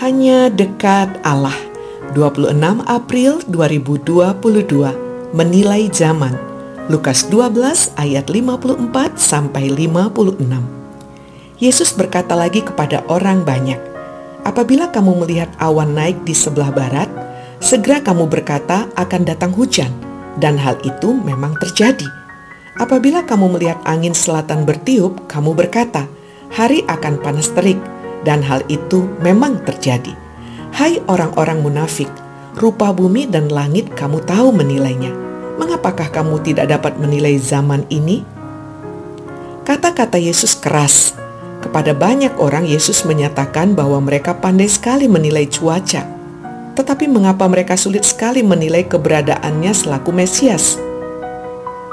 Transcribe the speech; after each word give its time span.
Hanya 0.00 0.48
dekat 0.48 1.20
Allah. 1.28 1.52
26 2.16 2.56
April 2.88 3.44
2022 3.52 5.36
menilai 5.36 5.92
zaman. 5.92 6.32
Lukas 6.88 7.28
12 7.28 7.92
ayat 8.00 8.32
54 8.32 9.20
sampai 9.20 9.68
56. 9.68 10.64
Yesus 11.60 11.92
berkata 11.92 12.32
lagi 12.32 12.64
kepada 12.64 13.04
orang 13.12 13.44
banyak, 13.44 13.76
"Apabila 14.40 14.88
kamu 14.88 15.20
melihat 15.20 15.52
awan 15.60 15.92
naik 15.92 16.24
di 16.24 16.32
sebelah 16.32 16.72
barat, 16.72 17.12
segera 17.60 18.00
kamu 18.00 18.24
berkata 18.24 18.88
akan 18.96 19.28
datang 19.28 19.52
hujan." 19.52 19.92
Dan 20.40 20.56
hal 20.56 20.80
itu 20.80 21.12
memang 21.12 21.60
terjadi. 21.60 22.08
Apabila 22.80 23.20
kamu 23.28 23.52
melihat 23.52 23.76
angin 23.84 24.16
selatan 24.16 24.64
bertiup, 24.64 25.28
kamu 25.28 25.52
berkata, 25.52 26.08
"Hari 26.56 26.88
akan 26.88 27.20
panas 27.20 27.52
terik." 27.52 27.99
Dan 28.26 28.44
hal 28.44 28.60
itu 28.68 29.08
memang 29.24 29.60
terjadi. 29.64 30.12
Hai 30.70 31.02
orang-orang 31.10 31.64
munafik, 31.64 32.08
rupa 32.56 32.94
bumi 32.94 33.26
dan 33.26 33.50
langit 33.50 33.90
kamu 33.96 34.22
tahu 34.24 34.54
menilainya. 34.54 35.12
Mengapakah 35.60 36.08
kamu 36.08 36.40
tidak 36.40 36.72
dapat 36.72 36.96
menilai 36.96 37.36
zaman 37.36 37.84
ini? 37.92 38.24
Kata-kata 39.66 40.16
Yesus 40.16 40.56
keras. 40.56 41.12
Kepada 41.60 41.92
banyak 41.92 42.40
orang 42.40 42.64
Yesus 42.64 43.04
menyatakan 43.04 43.76
bahwa 43.76 44.00
mereka 44.00 44.32
pandai 44.32 44.72
sekali 44.72 45.04
menilai 45.04 45.44
cuaca. 45.44 46.08
Tetapi 46.72 47.04
mengapa 47.04 47.44
mereka 47.44 47.76
sulit 47.76 48.08
sekali 48.08 48.40
menilai 48.40 48.88
keberadaannya 48.88 49.68
selaku 49.68 50.08
Mesias? 50.16 50.80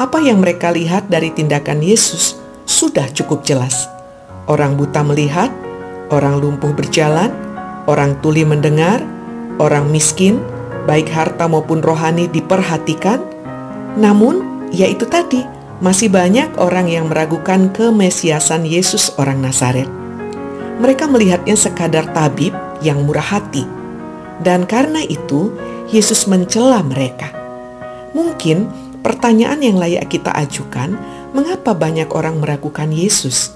Apa 0.00 0.16
yang 0.24 0.40
mereka 0.40 0.72
lihat 0.72 1.12
dari 1.12 1.28
tindakan 1.28 1.84
Yesus 1.84 2.40
sudah 2.64 3.12
cukup 3.12 3.44
jelas. 3.44 3.84
Orang 4.48 4.80
buta 4.80 5.04
melihat, 5.04 5.52
orang 6.10 6.42
lumpuh 6.42 6.74
berjalan, 6.74 7.30
orang 7.86 8.18
tuli 8.20 8.42
mendengar, 8.42 9.02
orang 9.62 9.88
miskin, 9.88 10.42
baik 10.84 11.08
harta 11.10 11.46
maupun 11.46 11.80
rohani 11.80 12.26
diperhatikan. 12.28 13.22
Namun, 13.98 14.68
ya 14.74 14.86
itu 14.86 15.06
tadi, 15.06 15.42
masih 15.80 16.12
banyak 16.12 16.60
orang 16.60 16.90
yang 16.90 17.08
meragukan 17.08 17.72
kemesiasan 17.72 18.68
Yesus 18.68 19.14
orang 19.16 19.40
Nazaret. 19.40 19.88
Mereka 20.80 21.08
melihatnya 21.08 21.56
sekadar 21.56 22.08
tabib 22.12 22.52
yang 22.84 23.04
murah 23.04 23.24
hati. 23.24 23.64
Dan 24.40 24.64
karena 24.64 25.04
itu, 25.04 25.52
Yesus 25.92 26.24
mencela 26.24 26.80
mereka. 26.80 27.28
Mungkin 28.16 28.68
pertanyaan 29.04 29.60
yang 29.60 29.76
layak 29.76 30.08
kita 30.08 30.32
ajukan, 30.32 30.96
mengapa 31.36 31.76
banyak 31.76 32.08
orang 32.16 32.40
meragukan 32.40 32.88
Yesus? 32.88 33.52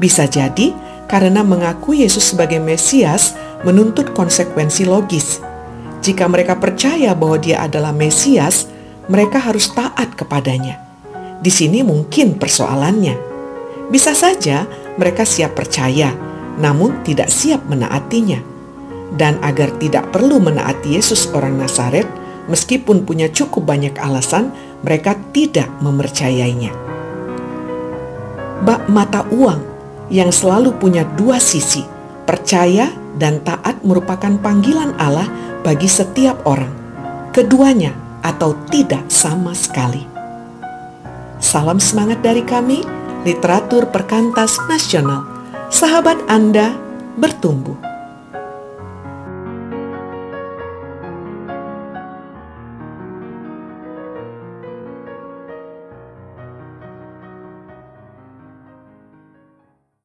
Bisa 0.00 0.24
jadi 0.24 0.72
karena 1.06 1.42
mengaku 1.46 1.94
Yesus 1.94 2.34
sebagai 2.34 2.58
Mesias 2.58 3.34
menuntut 3.62 4.12
konsekuensi 4.12 4.86
logis. 4.86 5.40
Jika 6.02 6.30
mereka 6.30 6.58
percaya 6.58 7.14
bahwa 7.14 7.38
Dia 7.38 7.66
adalah 7.66 7.90
Mesias, 7.90 8.70
mereka 9.06 9.38
harus 9.42 9.70
taat 9.70 10.14
kepadanya. 10.18 10.82
Di 11.42 11.50
sini 11.50 11.82
mungkin 11.86 12.38
persoalannya. 12.38 13.14
Bisa 13.90 14.14
saja 14.18 14.66
mereka 14.98 15.22
siap 15.22 15.54
percaya, 15.54 16.10
namun 16.58 17.06
tidak 17.06 17.30
siap 17.30 17.62
menaatinya. 17.70 18.42
Dan 19.14 19.38
agar 19.46 19.70
tidak 19.78 20.10
perlu 20.10 20.42
menaati 20.42 20.98
Yesus 20.98 21.30
orang 21.30 21.54
Nazaret, 21.54 22.06
meskipun 22.50 23.06
punya 23.06 23.30
cukup 23.30 23.62
banyak 23.62 23.94
alasan, 24.02 24.50
mereka 24.82 25.14
tidak 25.30 25.70
mempercayainya. 25.78 26.74
Bak 28.66 28.90
mata 28.90 29.22
uang 29.30 29.75
yang 30.12 30.30
selalu 30.30 30.74
punya 30.76 31.06
dua 31.16 31.40
sisi. 31.42 31.82
Percaya 32.26 32.90
dan 33.16 33.40
taat 33.46 33.80
merupakan 33.86 34.34
panggilan 34.42 34.92
Allah 34.98 35.26
bagi 35.62 35.86
setiap 35.86 36.42
orang. 36.44 36.70
Keduanya 37.30 37.94
atau 38.26 38.58
tidak 38.66 39.06
sama 39.06 39.54
sekali. 39.54 40.02
Salam 41.38 41.78
semangat 41.78 42.24
dari 42.24 42.42
kami, 42.42 42.82
Literatur 43.22 43.86
Perkantas 43.94 44.58
Nasional. 44.66 45.22
Sahabat 45.70 46.18
Anda 46.26 46.74
bertumbuh. 47.18 47.95